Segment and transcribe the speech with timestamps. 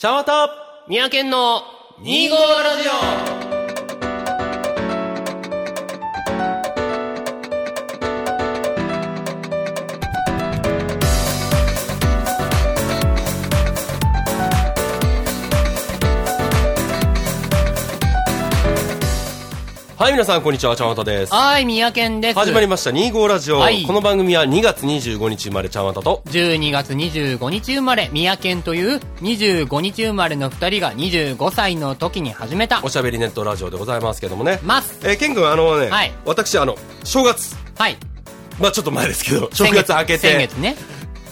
[0.00, 0.48] 茶わた
[0.88, 1.60] 三宅の
[2.00, 3.49] 2号ラジオ。
[20.00, 20.74] はい、皆さん、こんにちは。
[20.76, 21.36] 茶わたですオ。
[21.36, 22.38] はい、三宅です。
[22.38, 23.58] 始まりました、2号ラジオ。
[23.58, 32.88] はいこの番組は2月25日生まれ茶わたと、12月25日生まれ、三宅という25日生まれの二人が25歳の時に始めたお。
[32.88, 34.58] しゃべりネットラジオでございますけどもね。
[34.62, 34.98] ます。
[35.02, 37.98] えー、ケン君、あのね、はい私、あの、正月、はい。
[38.58, 40.76] まあちょっと前ですけど、正月明けて、先月ね。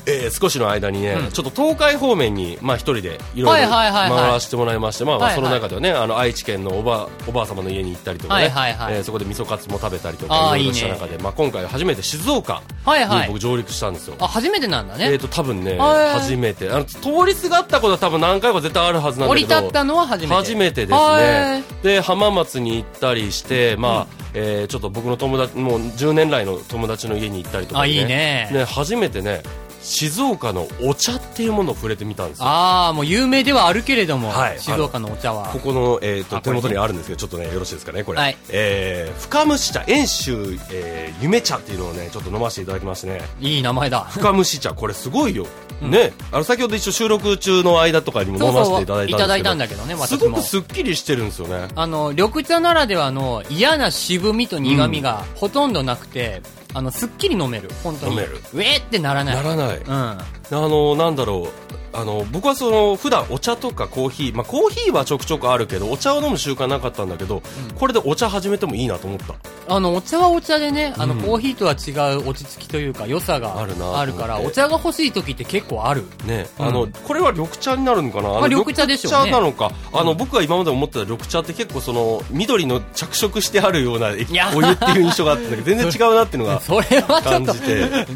[0.09, 13.39] えー少しの間にね、うんちょっと東海方面に、まあ一人でいろはいいろはいはいはい回らせてもらいまして、まあその中ではね、あの、愛知県のおば、おばあ様の家に行ったりとかね、はいはいはいえーそこで味噌カツも食べたりとか、いろいろしたいいね中で、まあ今回初めて静岡はいはいに僕。
[13.39, 14.17] 上陸したんですよ。
[14.21, 15.19] あ、初めてなんだえーね。
[15.19, 20.35] と多分ね、はい初めてあの通りすがったことは多分何回か絶対あるはずなん降だけどり立ったのは初めて。
[20.35, 28.49] 初めてですはねいで浜松に行ったりして、まあえーちょっと僕の友達もう10年来の友達の家に行ったりとか、あ、いいね。
[28.53, 29.43] ね初めてね
[29.89, 32.45] 静岡のお茶っていうものを触れてみたんですよ。
[32.45, 34.61] ああ、もう有名ではあるけれども、はい。
[34.61, 35.49] 静岡のお茶は。
[35.49, 35.59] こ。
[35.61, 38.37] この、えー、と手元にあるんですけどちょっとねよろしいですかねこれ、はい。
[38.51, 43.23] えー深蒸し茶遠州、えー夢茶っていうのをねちょっと飲ませていただきましてね。
[43.41, 44.01] いい名前だ。
[44.11, 45.47] 深蒸し茶これすごいよ、
[45.81, 46.13] ね。
[46.33, 49.19] あの先ほど一応収録中の間とかにも飲ませていただいたんですけど。
[49.19, 50.37] いただいたんだけどね、す私も。
[50.37, 50.43] ごく。
[50.43, 51.69] すっきりしてるんですよね。
[51.75, 56.43] あの、緑茶ならではの嫌な渋みと苦みがほとんどなくて、
[56.75, 57.71] あの、すっきり飲める。
[57.83, 58.13] 本当に。
[58.13, 59.35] 飲めるウェーってならない。
[59.35, 60.19] ならないうん。
[60.51, 61.79] あのなんだろう。
[61.91, 67.43] あの僕はその普段お茶とかコーヒー、まあ、コーヒーはちょくちょくあるけどお茶を飲む習慣なかったんだけど、
[67.77, 69.35] これでお茶始めてもいいなと思った。
[69.71, 76.05] あの、お茶はお茶でね、あの、うんコーヒーとは違う落ち着きというか、良さがあるあるから、お茶が欲しい時って結構ある。
[76.27, 76.67] ね、うん。
[76.67, 79.31] あのこれは緑茶になるのかな、まあ緑茶でしょうね。
[79.31, 88.07] 緑茶なのか、あの僕が今まで思ってた緑茶って結構その緑の着色してあるようなお湯っていう印象があったんだけど全然違うなっていうのが それはちょっと感じ、て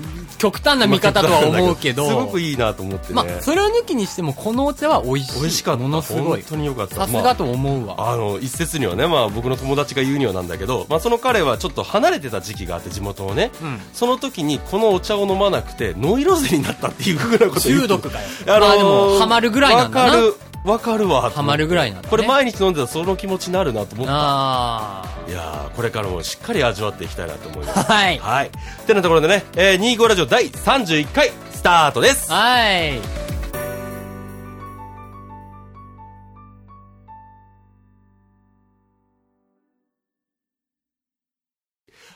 [0.43, 5.41] 極端な見方とは思うけど、すごくいいなと思ってね、まあ、それを抜きにしても、このお茶は美味しい。
[5.41, 6.51] 美味しかったものすごい本。
[6.51, 8.11] 当に良かったさすがと思うわ。
[8.13, 18.27] あの一説にはね、まあ、僕の友達が言うにはなんだけど、まあ、その彼はちょっと離れてた時期があって地元をね、うんその時にこのお茶を飲まなくてノイローゼになったっていうふうなこと中毒かよ。
[18.49, 20.07] あのーまあでも、ハマるぐらいなんだな。
[20.07, 22.09] わかるわかるわハマるぐらいなんだね。
[22.09, 24.13] これ毎日飲んでたらその気持ちになるなと思った。
[24.15, 27.79] あいやーこれからもしっかり味わっていきたいなと思います。
[27.81, 27.83] あ。
[27.83, 28.19] はい。
[28.19, 28.51] はい。
[28.87, 32.31] てなところでね、えー、25ラジオ第31回スタートです。
[32.31, 33.23] はい。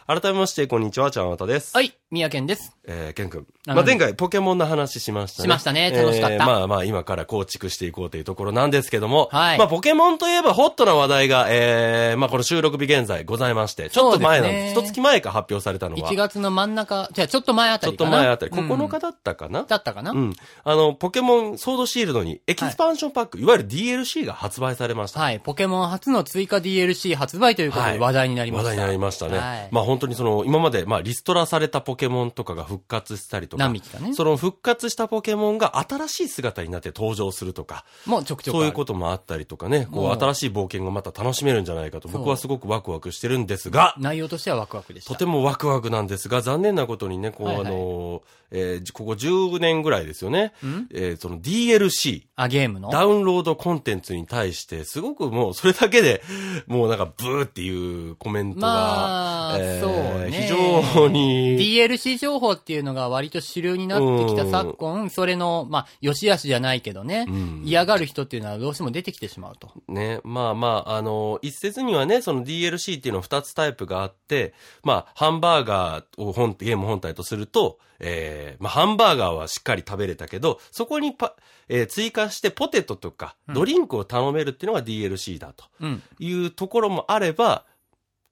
[0.07, 1.75] 改めましてこんにちはちゃんわたです。
[1.77, 2.77] はい、宮健です。
[2.85, 3.47] えー、ケン君。
[3.67, 5.47] あまあ、前回ポケモンの話しましたね。
[5.47, 9.29] しましたね楽しかったえーまあまあ今から構築していこうというところなんですけども。
[9.33, 14.75] はいまあポケモンといえばホットな話題が、えー、まあこの収録日現在ございまして、ちょっと前なんです。
[14.75, 16.09] そうですね一月前か発表されたのが。
[16.09, 18.23] 1月の真ん中、じゃあちょっとちょっと前あたりかな。
[18.23, 20.37] 前あたり、うん9日だったかな、だったかな、うん。
[20.63, 25.19] あの、ポケモンソードシールドにエキスパンションパック、い、わゆる DLC が発売されました。
[25.19, 28.71] はい、ポケモン初の追加 DLC 発売ということはいで話題になりました。
[28.71, 29.39] 話題になりましたね。
[29.39, 33.65] はいまあ本当にその、今まで、まあリストラされたポケモンとかが復活したりとか。
[33.65, 33.71] か
[34.01, 37.85] ねその復活したポケモンが新しい姿になって登場するとか。
[38.07, 38.57] もうちょくちょく。
[38.57, 45.13] そういうこともあったりとかね、こもうう新しい冒険がまた楽しめるんじゃないかと僕はすごくワクワクしてるんですが、内容としてはワクワクでした。
[45.13, 52.91] とてもワクワクなんですが、残念なことにね、こう、はいはいあの、えーここ10年ぐらいですよね、んえーその DLC、あ、ゲームの？
[52.91, 56.23] ダウンロードコンテンツに対して、すごくもうそれだけで、
[56.67, 60.31] もうなんかブーっていうコメントが、まあえーそうね。
[60.31, 67.63] 非常に、DLC 情報っていうのが割と主流になってきた昨今、それの、まあ、良し悪しじゃないけどね、ん。
[67.65, 69.71] 嫌がる人っていうのはどうしても出てきてしまうと。
[69.89, 81.35] ね、まあまあ、あの、一説にはね、その DLC っていうのは二つタイプがあって、まあ、ハンバーガーを本、ゲーム本体とすると、えー、まあ、ハンバーガーはしっかり食べれたけど、そこにパ、
[81.69, 86.03] えー追加してポテトとか、ドリンクを頼めるっていうのが DLC だとうん。
[86.19, 87.65] いうところもあれば、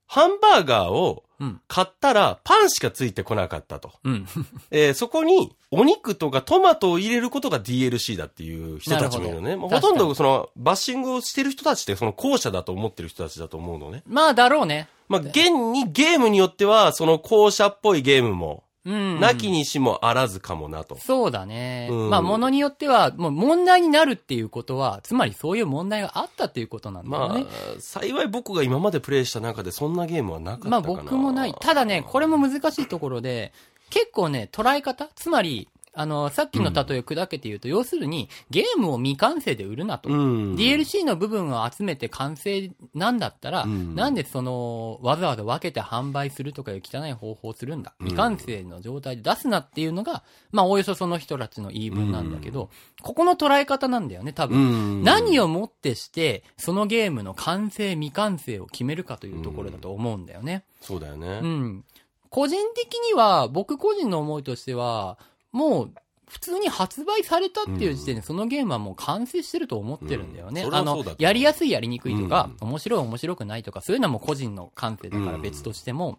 [0.07, 1.61] ハンバーガーをうん。
[1.67, 3.93] 買ったらパンしかついてこなかったと。
[4.05, 4.27] うん。
[4.71, 9.57] えーそこにお肉とかトマトを入れることが DLC だっていう人たちもいるのね。
[9.57, 14.05] ほほとんどそのバッシングをしてる人たちってその後者だと思ってる人たちだと思うのね。
[14.07, 14.89] まあ、だろうね。
[15.09, 19.21] まあ、現にゲームによってはその後者っぽいゲームも、うん。
[19.21, 20.97] なきにしもあらずかもなと。
[20.99, 21.89] そうだね。
[21.91, 27.47] うんまあ、ものによっては、もう問題になるっていうことは、つまりそういう問題があったっていうことなんだよまあね。、
[27.79, 30.87] 幸い僕が今までプレイした中でそんなゲームはなかったかまあな。
[30.87, 31.55] 僕もない。
[31.61, 33.53] ただね、これも難しいところで、
[33.91, 40.09] 結構ね、捉え方つまり、あの、さっきの例えを砕けて言うと、要するに、ゲームを未完成で売るなと。
[40.09, 40.55] うん。
[40.55, 47.95] DLC の部分を集めて完成なんだったら、うんなんでその、わざわざ分けて販売するとかいう汚い方法をするんだ。
[48.01, 52.71] うん未完成の状態で出すなっていうのが、まあ、おおよそその人たちの言い分なんだけど、
[53.03, 55.01] ここの捉え方なんだよね、多う分。
[55.01, 55.05] ん。
[55.05, 60.65] 何をもってして、そのゲームの完成未完成を決めるかというところだと思うんだよね。
[60.81, 61.41] そうだよね。
[61.43, 61.85] うん。
[62.31, 65.19] 個人的には、僕個人の思いとしては、
[65.55, 65.95] もう、
[66.27, 70.65] 普通に発売されたっていう時点で、そのゲームはもう完成してると思ってるんだよね。
[70.65, 76.19] うんあのやりやすいやりにくいとか、う面白い面白くないとか、そういうのはもう個人の感性だから別としても、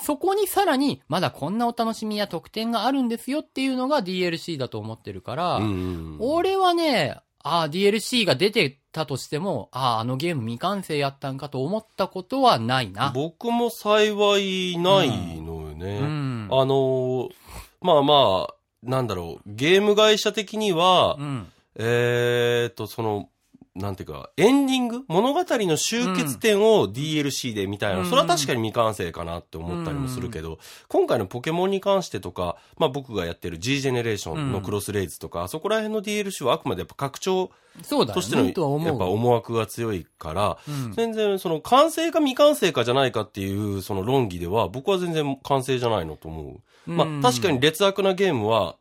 [0.00, 6.16] そこにさらに、まだこんなお楽しみや特典があるんですよっていうのが DLC だと思ってるから、うん。
[6.20, 13.12] 俺はね、ああ、DLC が出てたとしても、ああ、あのゲーム未完成やったんかと思ったことはないな。
[13.14, 15.98] 僕も幸いないのよね。
[15.98, 16.48] うん。
[16.50, 17.47] あのー
[17.80, 21.46] まあまあ、なんだろう、ゲーム会社的には、うん。
[21.76, 23.28] えーっと、その、
[23.74, 28.06] なんていうか、エンディング物語の終結点を DLC でみたいな、うん。
[28.06, 30.58] それは確かに未完成かなって思ったりもするけど、
[30.88, 37.50] 今回のポケモンに関してとか、まあ僕がやってる G ジェネレーションのクロスレイズとか、あそこら辺の DLC はあくまでやっぱ拡張
[37.82, 38.86] としての、ね。
[38.86, 40.92] やっぱ思惑が強いから、うん。
[40.92, 46.60] 全然その完成か未完成かじゃないかっていうその論議では僕は全然完成じゃないのと思う。
[46.88, 48.76] まあ確かに劣悪なゲームは、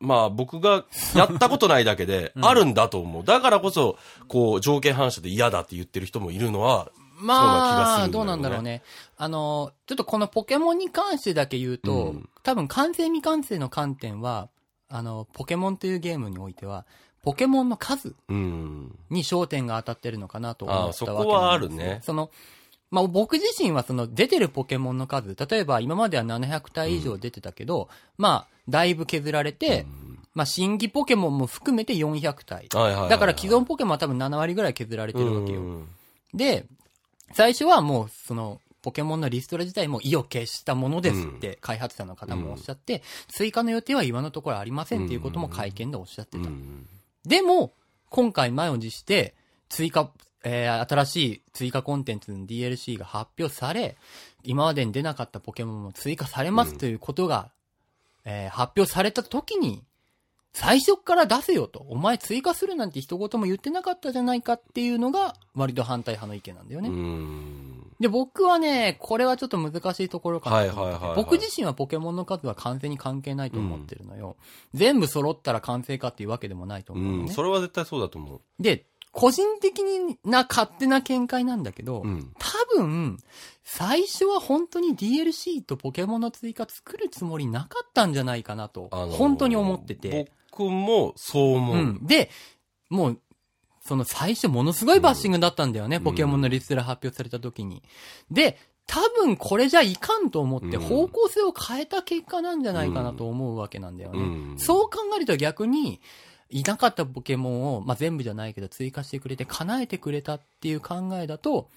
[0.00, 0.84] まあ僕が
[1.14, 3.24] やったことないだけで うんあるんだと思う。
[3.24, 3.96] だからこそ、
[4.28, 6.90] こう条件反射で嫌だって言ってる人もいるのは、
[7.20, 8.82] まあ、ねどうなんだろうね。
[9.16, 14.48] あの、ちょっとこのポケモンに関してだけ言うと、うん多分完成未完成の観点は、
[14.88, 16.86] あの、ポケモンというゲームにおいては、
[17.22, 18.98] ポケモンの数うん。
[19.10, 22.30] に焦点が当たってるのかなと思ったわけあそこはあるねその、
[22.90, 29.86] まあ、僕自身はその出てるポケモンの数、例えば今までは700体以上出てたけど、まあ、だいぶ削られて、
[30.34, 32.68] まあ、新規ポケモンも含めて400体。
[32.68, 35.60] だから既存ポケモンは多分7割ぐらい削られてるわけよ。
[35.60, 35.88] うん
[36.34, 36.66] で、
[37.32, 46.48] 最初はもう、その、ポケモンのリストラ自体も意を決したものですって開発者の方もおっしゃって、追加の予定は今のところありませんっていうことも会見でおっしゃってた。
[46.48, 46.86] うん
[47.26, 47.74] でも、
[48.08, 49.34] 今回前を辞して、
[49.68, 50.10] 追加、
[50.44, 53.96] えー新しい追加コンテンツの DLC が発表され、
[54.44, 57.50] 今までに出なかったポケモンも追加されますということが、
[58.24, 59.82] えー発表された時に、
[60.52, 61.80] 最初から出せよと。
[61.88, 66.88] お前追加するなんて一言も言ってなかったじゃないかっていうのが、割と反対派の意見なんだよね。
[66.88, 67.92] うん。
[68.00, 74.36] で、僕はね、これはちょっと難しいところかなとはいはい僕自身はポケモンの数は完全に関係ないと思ってるのよ。
[74.72, 77.24] 全部揃ったら完成かっていうわけでもないとう思うのね。
[77.24, 77.28] ん。
[77.28, 78.40] それは絶対そうだと思う。
[78.60, 78.86] で、
[79.18, 79.82] 個人的
[80.24, 82.32] な勝手な見解なんだけど、うん。
[82.38, 83.18] 多分、
[83.64, 90.30] 最初は本当に DLC とポケモンの追加作るつもりなかったんじゃないかなと、あのー本当に思ってて。
[90.52, 91.76] 僕もそう思う。
[91.76, 92.06] うん。
[92.06, 92.30] で、
[92.90, 93.20] もう、
[93.80, 97.82] その最初ものすごいバッシングだったんだよね、んポケモンのリストラ発表された時に。
[98.30, 98.56] で、
[98.86, 104.18] 多分これじゃいかんと思ってうん方向性を変えた結果なんじゃないかなと思うわけなんだよね。
[104.20, 106.00] うんそう考えると逆に、
[106.50, 111.68] いなかったポケモンを、まあ、全部じゃないけど追加してくれて叶えてくれたっていう考えだと、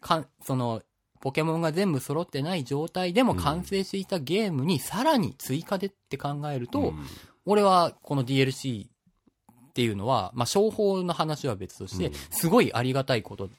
[0.00, 0.82] かその、
[1.20, 7.06] ポケモンが全部揃ってない状態でも完成していたゲームにさらに追加でって考えると、うん。
[7.44, 13.50] 俺はこの DLC っていうのは、まあ、商法の話は別としてうん、すごいありがたいこと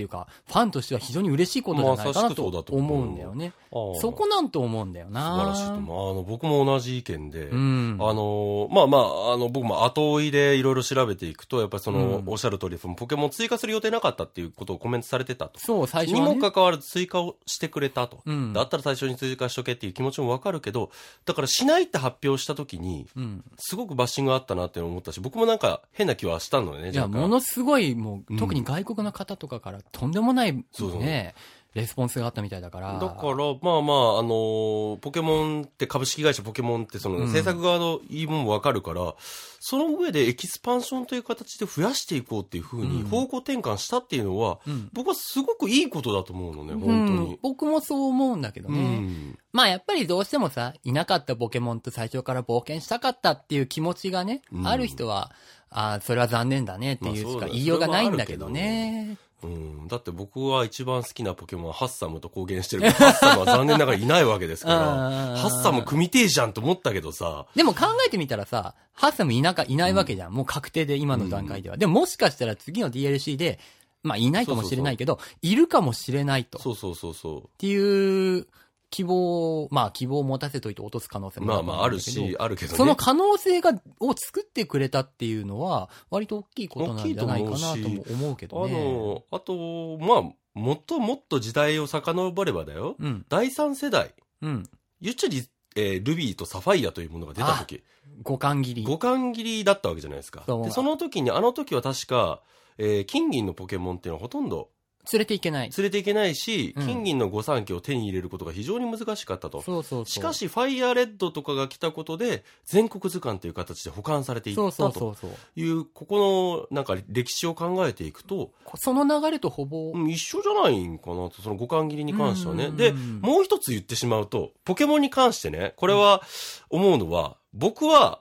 [0.00, 3.52] っていうか、ファンとしては非常に嬉しいことじゃないかなとと思うんだよね。
[3.72, 5.20] ああそこなんと思うんだよな。
[5.20, 6.12] 素晴らしいと思う。
[6.12, 7.98] あの、僕も同じ意見で、うん。
[8.00, 15.60] あの、まあまあ、あの、僕も後追いでいろいろ調べていくと、やっぱりその、うんおっしゃる通り、そのポケモン追加する予定なかったっていうことをコメントされてたと。
[15.60, 16.20] そう、最初ね。
[16.20, 18.22] もかかわらず追加をしてくれたと。
[18.24, 20.90] うんだったら最初に追加しとけっていう気持ちもわかるけど、
[21.24, 23.44] だからしないって発表した時に、うん。
[23.58, 31.34] すごくバッシングあったなって思ったし、僕もなんか変な気はしたのね、いや、若干ものすごい、もう、うん特に外国の方とかから、とんでもない、そうそうね、
[31.74, 32.98] レスポンスがあったみたいだから。
[32.98, 39.14] だから、まあまあ、あのーポケモンって株式会社ポケモンってその、うん制作側の言い分もわかるから、
[39.60, 44.88] その上でエキスパンションという形で増やしていこうっていうふうにうん方向転換したっていうのは、うん。
[44.92, 47.38] 僕はすごくいいことだと思うのね、本当うんに。
[47.40, 48.98] 僕もそう思うんだけどうね。
[48.98, 49.38] ん。
[49.52, 55.30] まあやっぱりどうしてもさ、いなかったポケモンと最初から冒険したかったっていう気持ちがね、うんある人は、
[55.70, 59.16] ああ、それは残念だねっていうしか言いようがないんだけどね。
[59.42, 59.88] うん。
[59.88, 64.76] だって僕は一番好きなポケモンはハッサムと公言してるけど、ハッサムは残念ながらいないわけですから、
[65.32, 70.32] うんハッサム組みてえじゃんと思ったけどさ、でも考えてみたらさ、ハッサムいなか、いないわけじゃん。
[70.32, 71.76] もう確定で今の段階では。
[71.76, 73.58] でももしかしたら次の DLC で、
[74.02, 76.58] まあいないかもしれないけど、いるかもしれないと。
[76.58, 78.46] そうそうそうそっていう
[78.90, 82.76] 希望、まあ希望を持たせといて落とす可能性もまあまあ、あるし、あるけどね。
[82.76, 88.84] その可能性が、を作ってくれたっていうのは、割と大きいことなんじゃないかなとも思うけあどね。
[88.84, 92.96] の、あと、まあ、もっともっと時代を遡ればだよ。
[92.98, 93.24] うん。
[93.28, 94.14] 第三世代。
[94.42, 94.68] うん。
[95.00, 97.84] 言っちゃり、えールビーとサファイアというものが出た時、
[98.22, 98.82] 五感切り。
[98.82, 100.44] 五感切りだったわけじゃないですか。
[100.64, 102.42] で、その時に、あの時は確か、
[102.76, 104.70] えー金銀のポケモンっていうのはほとんど
[105.12, 105.70] 連れていけない。
[105.76, 109.62] 連れていけないし、うん金銀の御三家を手に入れることが非常に難しかったと。
[109.62, 110.06] そうそうそう。
[110.06, 115.30] しか、し、ファイヤーレッドとかが来たことで、全国図鑑という形で保管されていっそうそうそうそう。
[115.60, 122.66] いう、ここの、なんか歴史を考えていくと、その流れとほぼ、うん一緒じゃないんかなと、その五感切りに関してはね。
[122.66, 126.22] うんで、もう一つ言ってしまうと、ポケモンに関してね、これは
[126.68, 128.20] 思うのは、僕は、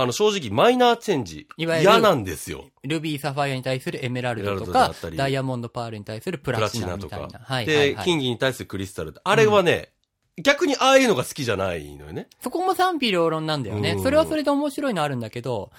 [0.00, 2.64] あの、正直マイナーチェンジ、いわゆる嫌なんですよ。
[2.82, 7.20] ルビー、サファイアに対するエメラルドとかダイヤモンド、パールに対するププララチチナとか。
[7.20, 8.04] はいはいで、はい。
[8.04, 9.14] 金銀に対するクリスタル。
[9.22, 9.92] あれはね、
[10.42, 12.28] 逆にああいうのが好きじゃないのよね。
[12.40, 13.92] そこも賛否両論なんだよね。
[13.92, 15.70] うんそれはそれで面白いのあるんだけど、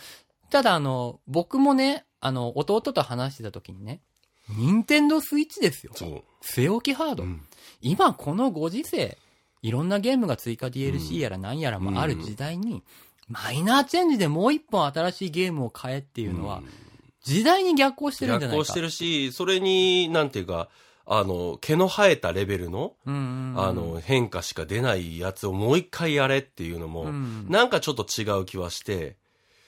[0.50, 4.02] ただあの、僕もね、あの、弟と話してた時にね、
[4.50, 5.94] 任天堂スイッチですよ。
[5.96, 6.24] そう。
[6.44, 7.24] 据え置きハード。
[7.24, 7.42] うん
[7.84, 9.18] 今このご時世、
[9.64, 12.84] いろんなゲームが追加 DLC やら何やらもある時代に、
[13.32, 16.62] マイナーチェンジでもう一本新しいゲームを買えっていうのは、
[17.24, 18.64] 時代に逆行してるんじゃないか。
[18.64, 20.70] 逆行してるし、それに、なんていうか、
[21.06, 22.94] あの、毛の生えたレベルの。
[23.06, 29.18] あの、変化しか出ないやつをもう一回やれっていうのも、うんなんかちょっと違う気はして、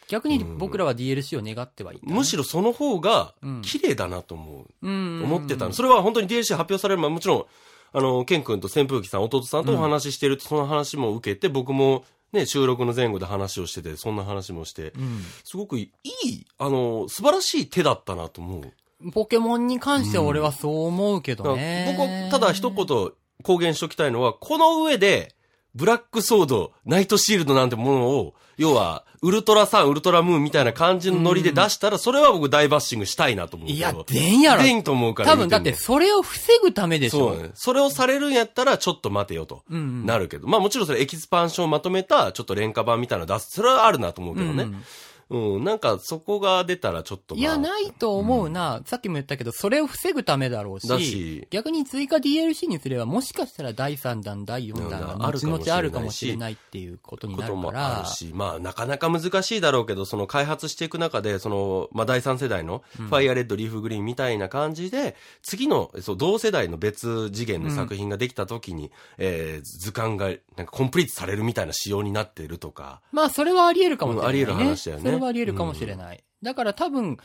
[0.08, 4.67] 逆に僕らは DLC を願ってはいたね、むしろその方がうん、綺麗だなと思う。
[4.82, 5.74] うん思ってたの。
[5.74, 7.46] それは本当に DLC 発表される前、もちろん、
[7.93, 15.92] あの、ケン君と扇風機さん、弟さんとお話ししてると、その話も受けて、僕も、ね、収録の前後で話をしてて、そんな話もして、うんすごくい
[16.25, 19.12] い、あの、素晴らしい手だったなと思う。
[19.12, 21.96] ポケモンに関しては俺はそう思うけどだからね。
[21.98, 23.12] 僕はただ一言
[23.44, 25.36] 公言しときたいのは、この上で、
[25.75, 33.77] ブラックソード、ナイトシールドなんてものを、要は、ウルトラサン、ウルトラムーンみたいな感じのノリで出したら、それは僕大バッシングしたいなと思うけど。
[33.77, 34.63] いや、出んやろ。
[34.63, 35.32] 出んと思うから。
[35.32, 37.20] 多分だってそれを防ぐためでしょ。
[37.20, 37.51] もそうね。
[37.56, 39.63] それをされるんやったら、ちょっと待てよと。
[39.72, 40.48] うんうんなるけど。
[40.48, 43.51] まあもちろんそれエキスパンションをまとめた、ちょっと廉価版みたいなの出す。
[43.51, 44.63] それはあるなと思うけどね。
[44.63, 44.84] うん、
[45.30, 47.42] なんかそこが出たらちょっと、まあ。
[47.42, 48.82] いや、ないと思うな。
[48.86, 51.48] さっきも言ったけど、それを防ぐためだろうし、だし。
[51.50, 55.72] 逆に追加 DLC にすれば、もしかしたら第3弾、第4弾がうんある後々かもしれないし。
[55.72, 74.42] あるかもしれないっていうことになこともあるからまあ、なかなか難しいだろうけど、その開発していく中で、その、まあ、第三世代の、ファイアレッド、リーフグリーンみたいな感じで、次の、そう、同世代の別次元の作品ができた時に、えー図鑑が、なんかコンプリートされるみたいな仕様になってるとか、まあ、それはあり得るかもしれない、ね。
[74.42, 75.12] うんあり得る話だよね。
[75.12, 76.24] それはあり得るかもしれない。
[76.41, 77.17] だから多分、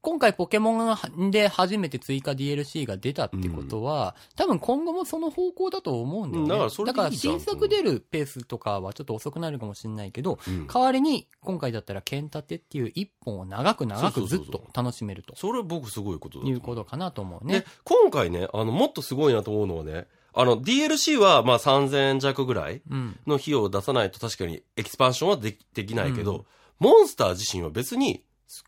[0.00, 6.44] 今回ポケモンで初めて追加 DLC が出たってことは、多分今後もその方向だと思うんだよね。
[6.44, 23.18] うんだからそれでいいじゃん新作出るペースとかはちょっと遅くなるかもしれないけど、うん代わりに今回だったら剣立てっていう一本を長く長くずっと楽しめるとそれは僕すごいことだいうことかなと思うでね。、今回ね、あの、もっとすごいなと思うのはね、あの、DLC は、まあ、3000円弱ぐらいうん。
[23.26, 26.44] の費用を出さないと確かにエキスパンションはできできないけど、うん
[26.78, 28.22] モンスター自身は別に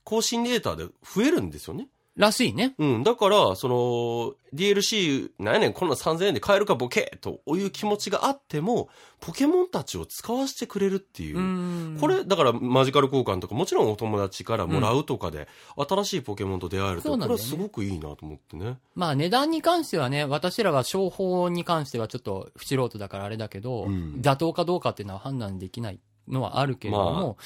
[0.04, 1.88] 更新データで増えるんですよね。
[2.16, 2.74] らしいね。
[2.78, 3.02] うん。
[3.02, 8.88] だから、その、DLC、なんやねん、こんな3000円で買えるかボケという気持ちがあっても、
[9.20, 11.38] ポケモンたちを使わせてくれるっていう。
[11.38, 18.78] うんこれ、だから、マジカル交換とか、もちろんお友達からもらうとかで、新しいポケモンと出会えると、これはすごくいいなと思ってね。
[18.94, 27.36] まあ値段に関してはね、私らは商法に関してはちょっと不素人だからあれだけど、うん妥当かどうかっていうのは判断できないのはあるけれども、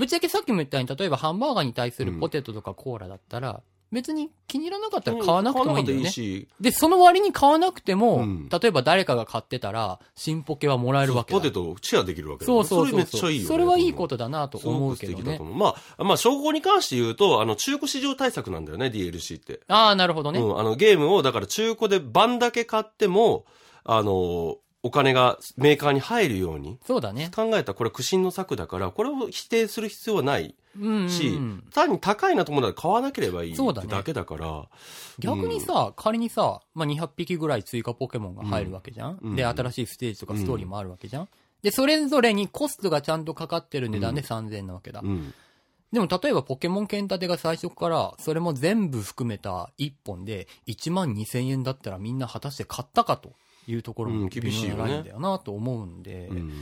[0.00, 3.60] ぶっちゃけさっきも言ったように、例えばハンバーガーに対するポテトとかコーラだったら、
[3.92, 6.04] 別に気に入らなかったら買わなくてもいいんだよね。
[6.04, 11.38] いいし、で、その割に買わなくても、うん例えば誰かが買ってたら、新ポケはもらえるわけだ。
[11.38, 13.48] ポテトをシェアできるわけだそうそうそうそれめっちゃいいよね。
[13.48, 15.38] それはいいことだなと思うけどね。
[15.38, 19.60] まあ、まあ、商法に関して言うと、あの、中古市場対策なんだよね、DLC って。
[19.68, 20.40] ああ、なるほどね。
[20.40, 23.44] うん、あの、ゲームを、だから中古で番だけ買っても、
[23.84, 27.30] あの、お金がメーカーに入るようにそうだね。
[27.34, 31.10] 考えたこれ苦心の策だから、これを否定する必要はないうんうんうん。
[31.10, 31.38] し、
[31.72, 34.68] 単に高いなと思ったら買わなければいいだけだから。
[35.18, 39.36] 逆にさ、仮にさ、まあ、200匹ぐらい追加ポケモンが入るわけじゃん、うん。
[39.36, 41.28] で、新しいステージとかストーリーもあるわけじゃん、
[41.62, 45.00] で、それぞれにコストがちゃんとかかってる値段で3000円なわけだ。
[45.02, 45.34] うん。
[45.92, 53.32] でも、例えばポケモン剣立てが最初から、それも全部含めた1本で1万2000円だったらみんな果たして買ったかと
[53.70, 56.52] いうところうんも厳しいだよなと思うんで、うん。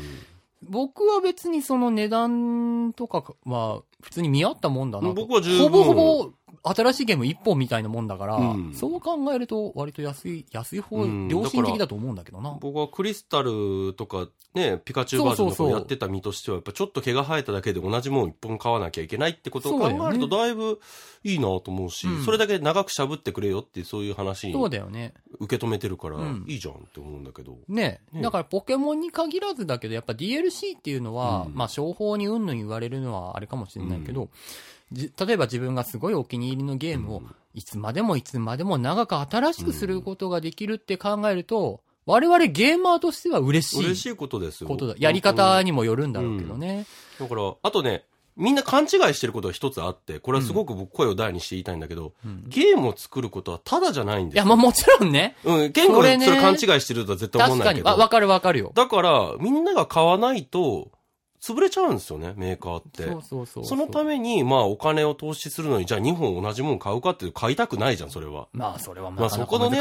[0.63, 5.15] 僕は別にその値段とかは普通に見合ったもんだなと。
[5.15, 5.69] 僕は十分。
[5.69, 6.31] ほぼほぼ
[6.63, 8.75] 新しいゲーム一本みたいなもんだから、うん。
[8.75, 11.29] そう考えると割と安い、安い方、うん。
[11.29, 12.57] 良心的だと思うんだけどな。
[12.61, 20.81] 僕はクリスタルとかね、ピカチュウバージョンとかやってた身としては、やっぱちょっと毛が生えただけで同じもん一本買わなきゃいけないってことを考えるとだいぶ
[21.23, 22.25] いいなと思うし、うん。
[22.25, 25.15] それだけ長くしゃぶってくれよってそういう話にそうだよね。
[25.39, 27.57] 受け止めてるからうん、いいじゃんって思うんだけど。
[27.69, 31.55] ねねだからポケモンに限らずだけど、やっぱ DLC っていうのは、うん。
[31.55, 34.29] まあ、商法にうんぬん言われるのはあれかもしれないけど、
[34.93, 37.23] じ例えば自分がすごいお気に入りのゲームを、
[37.55, 44.69] いつまでもいつまでも長く新しくすることができるって考えると、我々ゲーマーとしては嬉しい嬉しいことですよ。
[44.69, 44.95] ことだ。
[44.99, 46.87] やり方にもよるんだろうけどね。
[47.21, 48.05] だから、あとね、
[48.39, 54.45] みんな勘違いしてることが一つあって、これはすごく僕声を大にして言いたいんだけど、うんゲームを作ることはただじゃないんですよ。
[54.45, 55.37] いや、まあもちろんね。
[55.45, 57.65] うん、ケンゴそれ勘違いしてるとは絶対思わ確かに。
[57.65, 57.91] ないけど。
[57.91, 58.73] わ、わかるわかるよ。
[58.75, 60.93] だから、みんなが買わないと、
[61.41, 63.05] 潰れちゃうんですよね、メーカーって。
[63.05, 63.65] そうそうそう。
[63.65, 68.49] そのために、まあ、お金を投資するのに、じゃあ2本同じもの買うかって買いたくないじゃん、それは。
[68.53, 69.79] まあ、それはまあ、そこのね。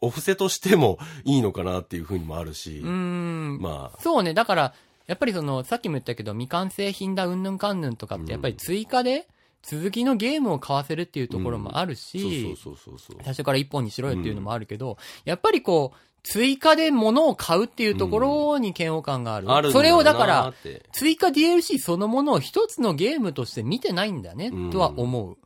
[0.00, 2.78] お、お布施としてもいいのかなっていうふうにもあるし。
[2.78, 3.58] うーん。
[3.60, 4.34] まあ、そうね。
[4.34, 4.74] だから、
[5.06, 9.26] やっぱりその、さっきも言ったけど、未完成品だ、うんぬんかんぬんとかって、やっぱり追加で、
[9.62, 13.16] 続きのゲームを買わせるっていうところもあるし、そうそうそうそうそう。
[13.22, 19.50] 最初から一本にしろよっていうのもあるけど、やっぱりこう、追加で物を買うっていうところに嫌悪感がある。
[19.50, 20.54] あるんそれをだかなら
[20.92, 25.38] 追加 DLC そのものを一つのゲームとして見てないんだね、うんとは思う。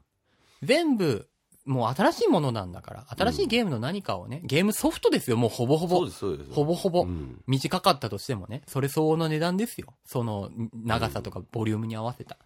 [0.63, 1.29] 全部、
[1.65, 6.07] もう新しいものなんだから、新しいゲームの何かをね、ゲームソフトですよ、もうほぼほぼ。
[6.51, 7.05] ほぼほぼう。
[7.07, 9.95] ん短かったとしてもね、それ相応の値段ですよ。
[10.05, 12.37] その長さとかボリュームに合わせた。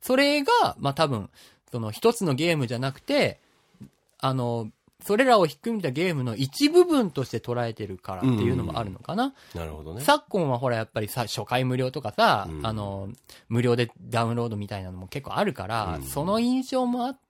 [0.00, 1.30] それが、まあ多分、
[1.70, 3.40] その一つのゲームじゃなくて、
[4.18, 4.70] あの、
[5.04, 9.32] それらをひっくるめたゲームの一部分として捉えてるからっていうのもあるのかな。
[9.54, 10.00] なるほどね。
[10.00, 13.08] 昨今はほらやっぱりさ、初回無料とかさ、うんあの、
[13.48, 17.27] 無料でダウンロードみたいなのも結構あるから、うんその印象もあって、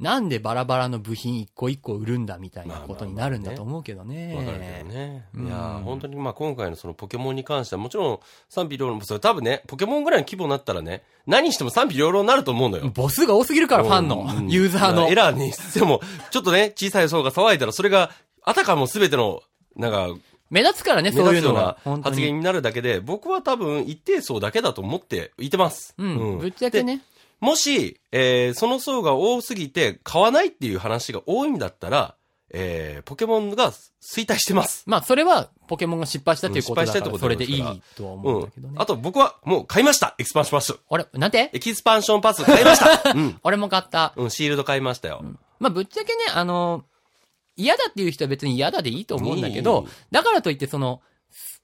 [0.00, 4.34] なんでバラバラの部品一個一個売るんだみたいなことになるんだと思うけどね。
[4.34, 5.24] わかるけどね。
[5.34, 12.90] うんいやー本当にまあ今回のそのポケモンに関してはもちろん賛否両論、それ多分ね、ポケモンぐらいの規模になったらね、何しても賛否両論になると思うのよ。
[12.92, 15.14] ボスが多すぎるから、ファンの、うんユーザーのエ。
[15.14, 16.00] ラーにしても、
[16.30, 18.10] ちょっとね、小さい層が騒いだら、それが、
[18.42, 19.42] あたかも全ての、
[19.76, 20.08] なんか、
[20.50, 21.78] 目立つからね、目そういうのが。
[22.02, 25.94] 発言になるだけで、僕は多分一定層だけだと思っていてます。
[25.98, 27.00] うん、ぶっちゃけね。
[27.44, 32.14] もし、えーその層が多すぎて買わないっていう話が多いんだったら、
[32.50, 34.84] えーポケモンが衰退してます。
[34.86, 38.74] まあ、それは、ポケモンが失敗したっていうことだから、うん失敗したってことそれでいいとはうん思うんだけどね。。
[38.78, 40.78] あと僕はもう買いましたエキスパンションパス。
[40.90, 41.50] あれ、なんて？
[41.52, 43.38] エキスパンションパス買いました うん。
[43.42, 44.12] 俺も買った。
[44.16, 45.22] うん、シールド買いましたよ。
[45.58, 46.84] まあ、ぶっちゃけね、あの、
[47.56, 51.00] 嫌だっていう人は別に嫌だでいいと思うんだけいどい、だからといって、その、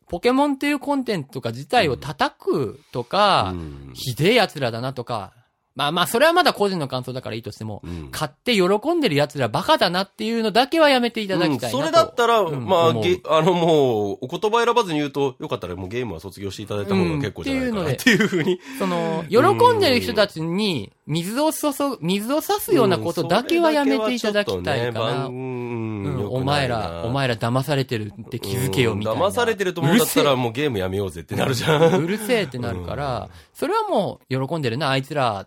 [0.08, 5.32] ポケモンっていうコンテンツとか自体を叩くとか、うんひでえ奴らだなとか、
[5.80, 8.08] まあまあ、それはまだ個人の感想だからいいとしても、うん。
[8.10, 11.84] 買って喜んでる奴らバカだなっていうのだけはやめていただきたいなと、うん。
[11.84, 13.02] それだったら、うんまあ、思う。
[13.02, 18.60] ゲあの、もう、お言葉選ばずに言うと、よかったらもうゲームは卒業していただいた方が結構じゃないかな、うんっっていうふうに。
[18.78, 19.38] その、喜
[19.74, 25.26] んでる人たちに、水を注ぐ、水を差すようなことだけはやめていただきたいかな。
[25.28, 25.90] うん。
[26.04, 29.28] うん、お前ら、お前ら騙されてるって気づけよみたいな。
[29.28, 31.96] 騙されてると思うんだったら、もうゲームやめようぜってなるじゃ。
[31.96, 32.06] うん。
[32.06, 35.46] るせえってなるから、それはもう喜んでるな、あいつら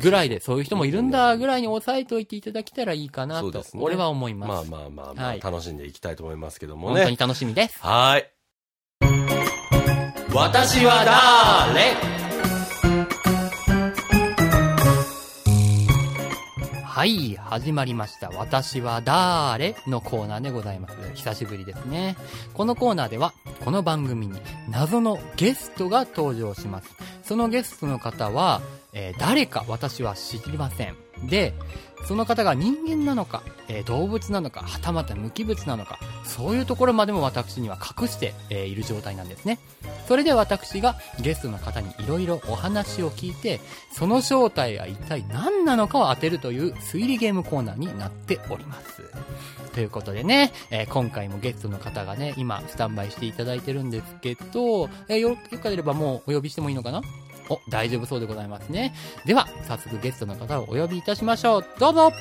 [0.00, 4.70] ぐらいで、そういう人もいるんだぐらいに抑えておいていただけたらいいかなと俺は思います。
[4.70, 7.16] まあまあまあまあ、はい楽しんでいきたいと思いますけどもね本当に。
[7.16, 7.78] 楽しみです。
[7.80, 8.24] はーい。
[10.34, 12.12] 私はだーれ
[16.84, 18.30] はい、始まりました。
[18.30, 20.96] 私はだーれのコーナーでございます。
[21.14, 22.16] 久しぶりですね。
[22.54, 26.88] このコーナーでは、この番組に謎のゲストが登場します。
[27.32, 28.60] そのゲストの方は、
[28.92, 30.96] えー誰か私は知りません。
[31.26, 31.54] で、
[32.06, 39.58] その方が人間なのか、えー動物なのか、はたまた無機物なのか、そういうところまでも私には隠して、えーいる状態なんですね。
[40.06, 43.60] それで私がゲストの方にいろいろお話を聞いて、
[43.94, 49.02] その正体が一体何なのかを当てるという推理ゲームコーナーになっております。
[49.74, 57.02] ということでね、えー今回もゲストの方がね、今、スタンバイしていただいてるんですけど、えーよ、よければもうお呼びしてもいいのかな？
[57.48, 58.94] お、大丈夫そうでございますね。
[59.24, 61.64] では、早速ゲストの方をお呼びいたしましょう。
[61.78, 62.12] どうぞ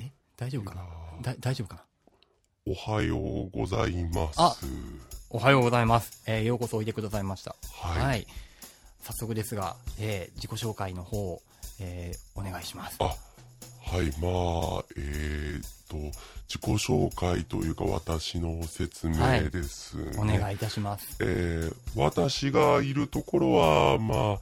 [0.00, 0.82] え、大丈夫かな？
[1.22, 1.82] だ、大丈夫かな？
[2.66, 4.34] おはようございます。
[4.36, 4.54] あ
[5.30, 6.22] おはようございます。
[6.26, 7.54] えーようこそおいでくださいました。
[7.72, 8.04] はい。
[8.04, 8.26] はい。
[9.00, 11.40] 早速ですが、えー自己紹介の方、
[11.80, 12.96] えーお願いします。
[12.98, 13.14] あ、
[13.90, 15.96] はい、まあ、えー、と、
[16.48, 19.16] 自己紹介というか私の説明
[19.50, 21.16] です、ねお願いいたします。
[21.20, 24.38] えー私がいるところは、ま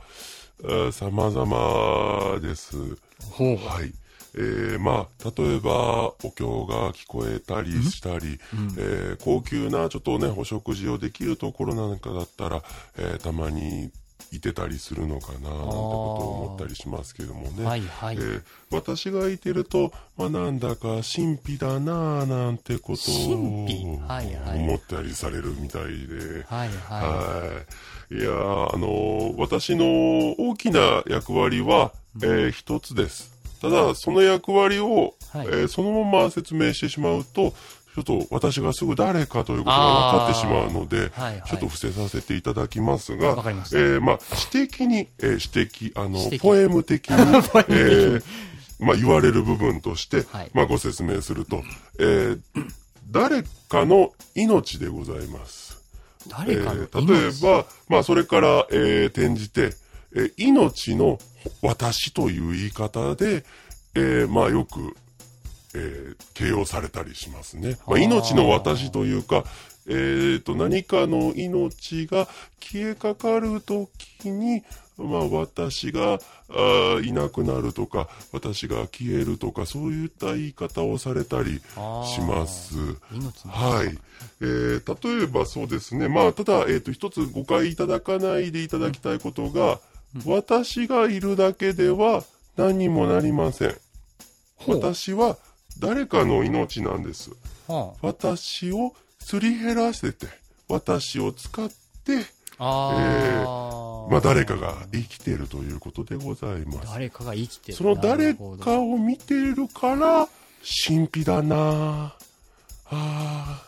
[0.88, 2.76] あ、様々です。
[2.76, 3.94] はい。
[4.34, 8.38] えーまあ、例えば、お経が聞こえたりしたり、
[8.76, 12.62] えー高級なちょっとね、お食事をできるところなんかだったら、
[12.98, 13.90] えーたまに
[14.32, 17.64] いてたりするのかな、なんてことを思ったりしますけどもね。
[17.64, 23.14] はいはいえー私がいてると、まあ、なんだか神秘だなぁなんてことを
[23.66, 23.96] 神秘？
[24.06, 26.44] はいはい思ったりされるみたいで。
[26.46, 27.62] はいはは
[28.10, 28.14] い。
[28.14, 29.86] いやーあのー私の
[30.38, 33.32] 大きな役割は、えー一つです。
[33.62, 37.54] ただ、その役割を、はいえーそのまま説明してしまうと、
[38.04, 41.42] ちょっと私がすぐ誰かということが分かってしまうので、はいはい。
[41.46, 47.16] ちょっと伏せさせていただきますが、まえーまあ、詩的に、えー詩的、あのポエム的に、
[47.68, 48.22] えー
[48.80, 50.50] まあ、言われる部分として、はい。
[50.54, 51.62] まあ、ご説明すると、
[51.98, 52.40] えー
[53.10, 55.82] 誰かの命でございます。
[56.28, 59.70] 誰かのえー例えば、まあ、それから、えー転じて、
[60.14, 61.18] えー命の
[61.62, 63.44] 私という言い方で、
[63.94, 64.94] えーまあ、よく、
[65.78, 67.78] えー形容されたりしますね。
[67.86, 69.44] まあ、命の私というか、
[69.88, 72.28] えーと、何かの命が
[72.60, 73.88] 消えかかると
[74.18, 74.62] きに、
[74.96, 81.60] まあ、私があーいなくなるとか、私が消えるとか、そういった言い方をされたり
[82.04, 82.76] します。
[83.48, 83.98] はい。
[84.40, 86.08] えー例えばそうですね。
[86.08, 89.80] まあ、ただ、えっ、と、一つ誤解いただかないでいただきたいことが、
[90.24, 92.24] 私がいるだけでは
[92.56, 93.76] 何にもなりません。
[94.66, 95.38] 私は
[95.78, 97.30] 誰かの命なんです。
[97.68, 100.26] は私をすり減らせて、
[100.68, 102.24] 私を使って、
[102.58, 106.92] あ、あーまあ、誰かが生きているということでございます。
[106.92, 107.78] 誰かが生きてる。
[107.78, 110.28] その誰かを見ているから、
[110.86, 112.16] 神秘だなあ
[112.90, 113.64] あ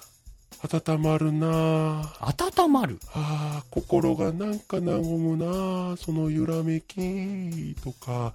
[0.62, 2.98] ー、温まるなあ温まる。
[3.12, 8.34] ああ、心がなんか和むなあその揺らめきとか、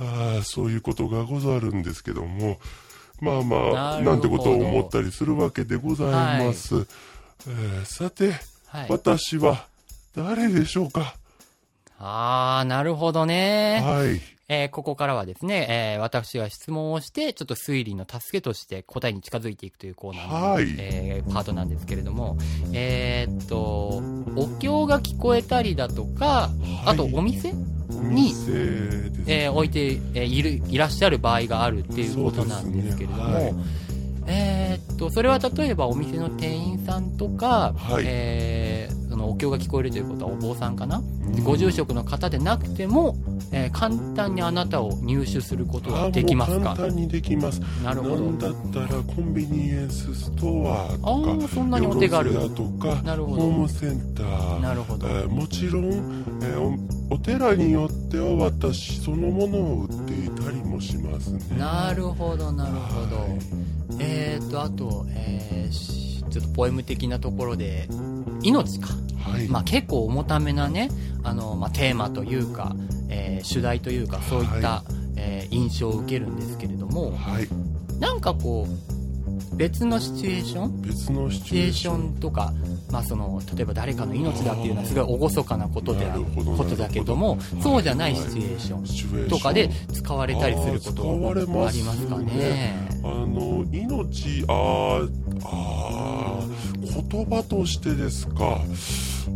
[0.00, 2.58] ああ、そういうことがござるんですけども、
[3.20, 6.04] まあまあ、なんてことを思ったりするわけでござ
[6.40, 6.86] います。
[7.46, 8.32] えーさて、
[8.66, 8.86] はい。
[8.88, 9.66] 私は
[10.16, 11.14] 誰でしょうか？
[11.98, 13.80] ああ、なるほどね。
[13.82, 14.20] はい。
[14.50, 22.38] えーここからはですね、えー私が質問をして、ちょっと推理の助けとして答えに近づいていくというコーナーの、はいえーパートなんですけれども、
[22.72, 24.02] えーっと、
[24.36, 26.50] お経が聞こえたりだとか、
[26.86, 27.77] あとお店、お店？
[27.98, 28.50] です、
[29.26, 33.64] えー置いて、えーいる、いらっしゃる場合があるっていうことなんですけれども、そうですね
[34.30, 38.04] えーっと、それは例えばお店の店員さんとか、はい。
[38.06, 38.47] えー
[39.08, 41.02] そのお経が聞こえるということはお坊さんかな、
[41.44, 43.16] ご住職の方でなくても、
[43.52, 46.74] えー簡単にあなたを入手することができますか？
[46.74, 47.60] 簡単にできます。
[47.82, 48.16] なるほど。
[48.16, 52.32] なんだったらコンビニエンスストアあとか、ーそんなにお手軽。
[52.50, 53.42] とか、なるほど。
[53.42, 55.06] ホームセンター、なるほど。
[55.08, 61.40] えーもちろん、えーお、お寺によっては私そのものを売っていたりもしますね。
[61.58, 63.26] なるほど、なるほど。
[64.00, 67.88] えーと、あと、えーしちょっとポエム的なところで、
[68.42, 68.88] 命か。
[69.30, 69.48] はい。
[69.48, 70.90] まあ結構重ためなね、
[71.22, 72.74] あの、まあテーマというか、
[73.08, 74.82] えー主題というか、そういった、は
[75.16, 77.48] えー印象を受けるんですけれども、はい。
[78.00, 80.82] なんかこう、別のシチュエーション？
[80.82, 82.10] 別のシシチュエーション。
[82.10, 82.52] ンとか、
[82.92, 92.88] まあその、例えば誰かの命だっていうのはすごい厳かなことであることだけどもそうじゃないシチュエーションとかで使われたりすることあー使われますありますかね。
[93.02, 95.10] あの、命、あー、
[95.44, 96.17] あー
[96.88, 98.60] 言葉としてですか？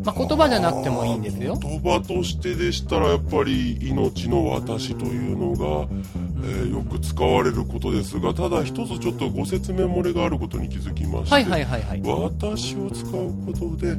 [0.04, 1.56] まあ言葉じゃなくてもいいんですよ。
[1.60, 5.86] 言葉としてでしたらやっぱり命の私というのが、
[6.44, 12.02] えーよく使われることですがただ一つちょっとご説明漏れがあることに気づきまして、はいはいはいはい。
[12.02, 13.10] 私を使う
[13.46, 13.96] ことで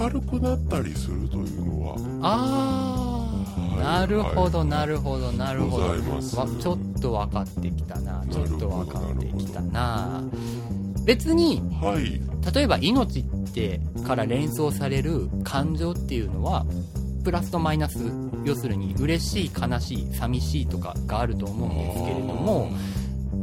[0.00, 5.94] 明るくなったりするというのはあー、はいなるほどなるほどなるほど。
[5.98, 8.24] ちょっと分かってきたな。
[8.30, 10.22] ちょっと分かってきたなるな。
[11.04, 12.20] 別に、はい。
[12.54, 16.66] 例えば命ってから連想される感情っていうのは、
[17.24, 17.98] プラスとマイナス、
[18.44, 22.70] 要するに嬉しい、悲しい、寂しいとかがあると思うんですけれども、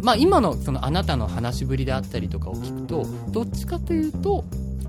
[0.01, 4.43] まあ今のそのあなたの話しぶりであったりとかを聞くと、どっちかというと、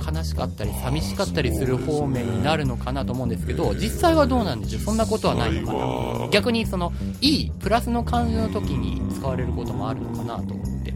[0.04, 4.82] 悲しかったり寂しかったりする方面になるのかなと思うんですけど、実際はどうなんでしょう？
[4.82, 5.78] そんなことはないのかな。
[5.78, 6.28] は。
[6.30, 10.92] 逆にその、いい、プラスの感情の時に使われることもあるのかなと思って。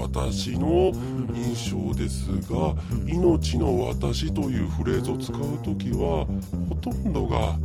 [0.00, 0.92] め私の
[1.34, 2.74] 印象ですが
[3.06, 6.26] 「命の私」というフレーズを使う時は
[6.68, 7.58] ほとんどが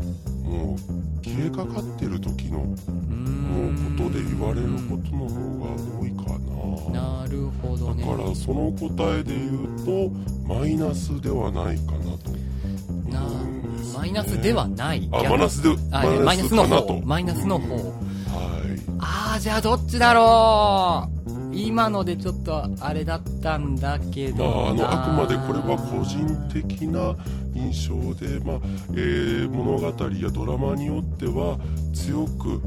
[0.44, 2.76] もう消えかかってる時のもう
[3.98, 6.24] ことで言われることの方が多いか
[6.94, 7.22] な。
[7.22, 8.04] なるほどね。
[8.04, 12.42] だからその答えで言うとマイナスではないかなと思う
[13.68, 15.10] んですマイナスではない。
[15.12, 17.02] あ、逆マイナスで、あマイナスの方。
[17.06, 17.76] マイナスの方。
[17.76, 17.86] はい。
[19.00, 21.15] あー、じゃあどっちだろう
[21.56, 25.06] 今のでちょっとあれだったんだけまあ、どあの、あ。
[25.06, 27.16] くまでこれはな個人的な
[27.56, 28.60] 印象で、まあ、
[28.92, 31.58] えー物語やドラマによっては
[31.94, 32.62] 強く、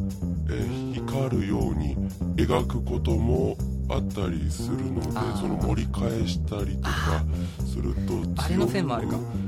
[0.51, 1.97] えー光るように
[2.37, 3.57] 描くことも
[3.89, 7.25] あったりするのでその盛り返したりとか
[7.65, 8.73] すると強く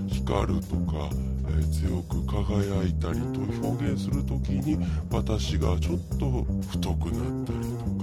[0.09, 4.79] 光るとか、えー強く輝いたりと表現する時に
[5.11, 8.00] 私がちょっと太くなったりとか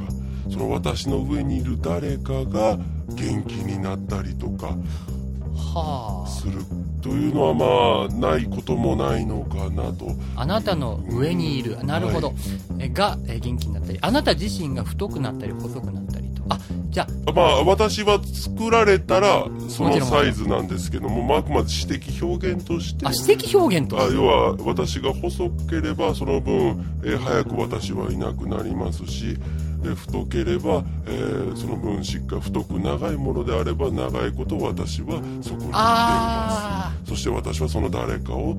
[0.49, 2.77] その私の上にいる誰かが
[3.09, 4.75] 元気になったりとか
[5.57, 6.29] はあ。
[6.29, 6.61] する
[7.01, 11.83] というのはまあないこともないのかなとあなたの上にいる。
[11.83, 12.33] なるほど。
[12.79, 13.99] えが、え元気になったり。
[14.01, 16.43] あなた自身が太くなったり細くなったりと。
[16.49, 29.37] あ、じゃまあ私は作られたらそのサイズなんですけども、まあ、あくまで詩的表現としてあ、あ、指摘表現とあ要は私が細ければその分、えー早く私はいなくなりますし、
[29.83, 37.09] えー太ければ、えーその分しっかり太く長いものであれば長いこと私はそこにいていあます。
[37.11, 38.57] そして私はその誰かを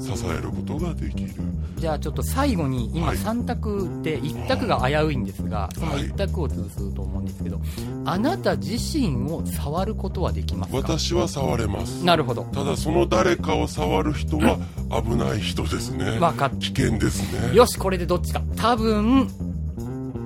[0.00, 1.30] 支えることができる。
[1.76, 3.16] じゃあちょっと最後に今はい。
[3.18, 7.60] 3択で1択が危ういんですが、その1択を潰すと思うんですけど、
[8.04, 10.78] あなた自身を触ることはできますか？
[10.78, 12.02] 私は触れます。
[12.04, 12.44] なるほど。
[12.52, 14.58] ただその誰かを触る人は
[15.04, 16.18] 危ない人ですね。
[16.18, 17.54] わかっ危険ですね。
[17.54, 18.42] よし、これでどっちか。
[18.56, 19.28] 多分、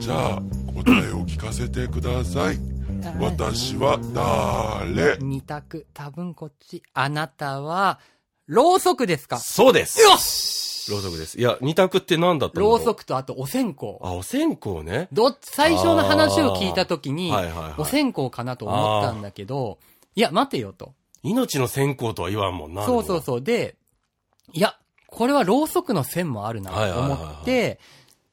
[0.01, 0.43] じゃあ
[0.75, 2.59] 答えを聞かせてください
[3.19, 5.87] 私は誰？2択。
[5.95, 6.83] 多分こっち。
[6.93, 7.99] あなたは、
[8.47, 9.39] ろうそくですか？
[9.39, 11.39] そうですよしろうそくです。
[11.39, 13.87] いや、二択って何だったんだろうろうそくとあとお線香。
[14.03, 15.09] あ、お線香ね。
[15.13, 19.79] どっ最初の話を聞いたときにはいはいはい、お線香かなと思ったんだけど、
[20.15, 20.95] いや、待てよと。
[21.23, 22.85] 命の線香とは言わんもんな。
[22.85, 23.43] そうそうそう。
[23.43, 23.77] で、
[24.53, 27.81] いや、これはろうそくの線もあるなと思はいはいはいはって、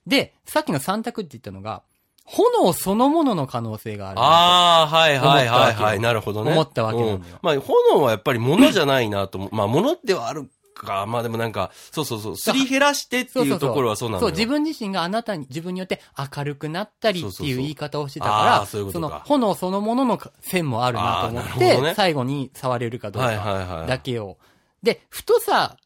[0.07, 1.83] で、さっきの三択って言ったのが、
[2.23, 4.19] 炎そのものの可能性がある。
[4.19, 5.99] ああ、はいはいはいはい。
[5.99, 6.51] なるほどね。
[6.51, 9.55] 思ったわけなんだようんまあ、炎はやっぱり物じゃないなと思う。
[9.55, 11.05] まあ、物ではあるか。
[11.05, 12.37] まあでもなんか、そうそうそう。
[12.37, 14.35] すり減らしてっていうところはそうなんだそう、よ。
[14.35, 16.01] 自分自身があなたに、自分によって
[16.35, 23.87] 明るくなったりっていう言い方をしてたあから、ーその炎そのものの線もあるなと思って、ね最後に触れるかどうはいはいかはい。
[23.87, 24.37] だけを。
[24.83, 25.77] で、太さ、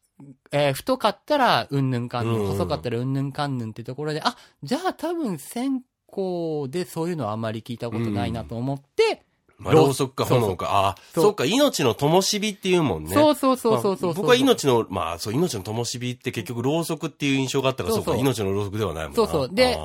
[0.50, 9.22] えー太かったらうんぬんかんぬん、うん細かったらうんぬんかんぬんってところで、あ、じゃあ多分線香でそういうのはあんまり聞いたことないなと思って、
[9.62, 10.66] まあ、ろうそくか炎か。
[10.70, 13.14] ああ、そうか、命の灯火っていうもんね。
[13.14, 14.10] そうそうそうそうそう。
[14.10, 18.06] まあ僕は命の、まあ、そう、命の灯火って結局ろうそくっていう印象があったから、そうう。
[18.06, 19.16] か、命のろうそくではないもんな。
[19.16, 19.54] そうそう。
[19.54, 19.78] で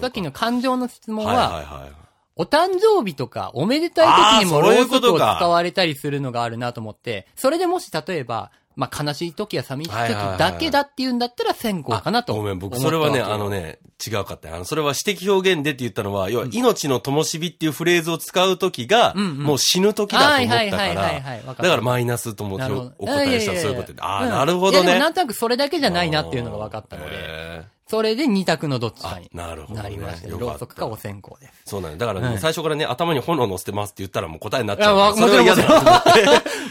[0.00, 1.92] さっきの感情の質問はいはいは、はい。
[2.36, 9.98] お誕生日とか、おめでたい時にもあーそういろうそくを使われたりするのがあるなと思って、それでもし例えば、まあ、悲しい時や寂しい時
[10.38, 14.54] だけだっていうんだったら線香かなとごめん、僕、それはね、あのね、違うかったよ。
[14.56, 19.38] あの、それは詩的表現でって言ったのは、要は、命の灯火っていうフレーズを使う時が、うんうん。
[19.40, 21.62] もう死ぬ時だと思ったはいから、はいはいはいはいわかった。
[21.64, 24.00] だからマイナスともなるほどお答えしたらそういうことで。
[24.00, 24.98] ああ、なるほいやでもどね。
[24.98, 31.52] なんとなくそれだけじゃないなっていうのが分かったので、へそれで二択のどっちかにあなるほどねなりましたろうそくかお線香です。
[31.64, 32.06] そうなんだ。
[32.06, 35.84] だからね、はい最初からね、頭に炎乗せてますって言ったらもう答えになっちゃうもちろんもちろん。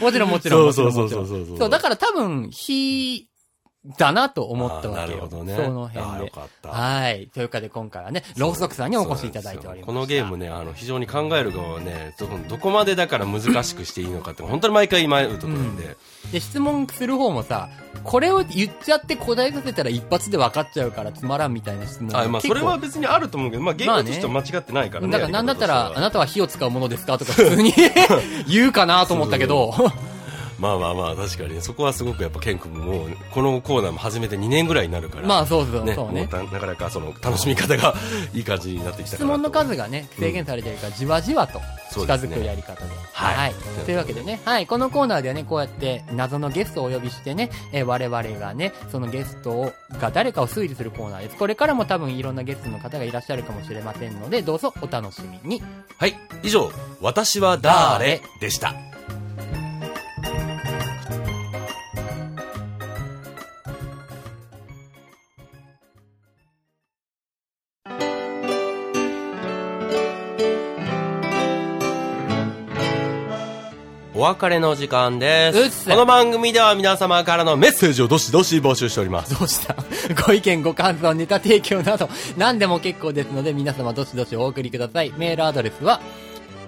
[0.00, 0.72] もちろんもちろん。
[0.72, 3.28] そうそうそうそうそう、だから多分、火
[3.98, 5.16] だなと思ったわけよ。
[5.18, 5.56] なるほどね。
[5.56, 6.24] その辺で。
[6.26, 6.68] よかった。
[6.68, 7.28] はい。
[7.32, 9.86] というかで今回はね、ろうそくさんにお越しいただいております。
[9.86, 15.96] このゲームね、あの、非常に考える側はね、どどこまでだから難しくしていいのかって、本当に毎回迷うところなんで。
[16.30, 17.70] で、質問する方もさ、
[18.04, 25.12] これを言っちゃって答えさせたら一発で分かっちゃうからつまらんみたいな質問があまあ、それは別にあると思うけど、まあ、ゲームとしては間違ってないからね。
[25.12, 27.16] だからなんだったら、あなたは火を使うものですか？
[27.16, 27.72] とか普通に
[28.46, 29.72] 言うかなと思ったけど、
[30.60, 35.26] まあまあまあ、確かにね、そこはすごくやっぱケン君もこのコーナーも始めて2年ぐらいになるから。
[35.26, 37.94] まあそうそうね、そうねなかなかその楽しみ方が
[38.34, 41.60] いい感じになってきた質問の数がね、制限されてるから、じわじわと
[41.92, 42.90] 近づくやり方で。
[43.12, 51.36] はいというわけでね、はい、このコーナーではね、こうやって謎のゲストをお呼びしてね、えー我々がね、そのゲストをが誰かを推理するコーナーです。
[51.36, 55.62] これからも多分いろんなゲストの方がいらっしゃるかもしれませんので、どうぞお楽しみに。
[55.98, 56.14] はい。
[56.42, 56.70] 以上、
[57.00, 58.89] 私は誰でした？
[74.20, 75.88] お別れの時間です。
[75.88, 79.34] この番組では皆様からのメッセージをどしどし募集しております。
[79.34, 79.74] どうした？
[80.26, 82.06] ご意見、ご感想、ネタ提供など、
[82.36, 85.14] 何でも結構ですので、皆様どしどしお送りください。
[85.16, 86.02] メールアドレスは、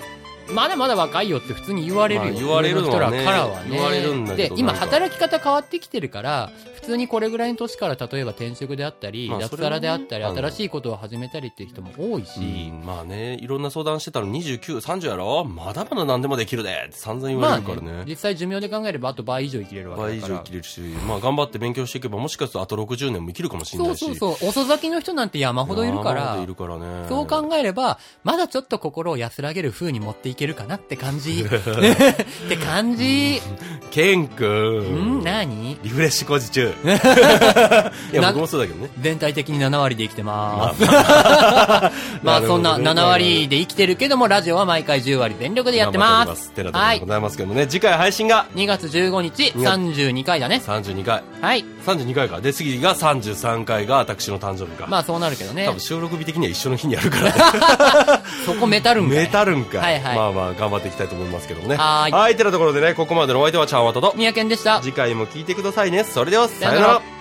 [0.53, 2.33] まだまだ若いよって普通に言われるよ。
[2.33, 3.71] まあ言われるの人らからはね。
[3.71, 15.43] 言われるんだけどで、今働き方変わってきてるから、普通にこれぐらいの年から例えば転職であったり、まあ脱サラであったり、新しいことを始めたりっていう人も多いし、うんまあね、いろんな相談してたの29、30やろ？
[15.45, 17.97] まだまだ何でもできるでって散々言わまあれるからね。
[17.99, 20.39] ね、実際寿命で考えればあと倍以上生きれるわ倍以けだから。
[20.39, 24.05] 上生きれるし、まあ頑張って勉強していけば、もしかするとあと60年も生きるかもしれないし。
[24.05, 24.49] そうそうそう。
[24.49, 27.09] 遅咲きの人なんて山ほどいるから山ほどい、るからね。
[27.09, 31.45] そう考えれば、まだちょっと心を安らげる風に持っていけるかなって感じ。
[31.47, 33.41] って感じ。
[33.91, 35.23] ケンくんん。
[35.23, 35.77] 何？
[35.81, 36.73] リフレッシュ工事中。
[38.11, 38.89] いや、な僕もそうだけどね。
[38.99, 40.91] 全体的に7割で生きてまーす。
[42.23, 46.25] まあ そんな7割で生きてるけども、ラジオは毎回10割全力でやってま。
[46.35, 46.51] すす。
[46.51, 47.11] てなところはいでご。
[47.11, 50.61] ざいますけどもね、次回配信が？2月15日、32回だね。
[50.65, 51.23] 32回。
[51.41, 51.63] はい。
[51.85, 52.41] 32回か。
[52.41, 54.87] で、次が33回が私の誕生日か。
[54.87, 55.71] まあそうなるけどね多。
[55.71, 58.23] 分収録日的には一緒の日にやるからね。
[58.45, 59.79] そこメタるんかいメタるんか。
[59.79, 61.75] はいはいまあまあ、頑張っていきたいと思いますけどもね。
[61.75, 64.13] はーいはい、てなところでね、ここまでのお相手はちゃんわたと。
[64.15, 64.81] 三宅でした。
[64.81, 66.03] 次回も聞いてくださいね。
[66.03, 67.14] それでは、さよなら。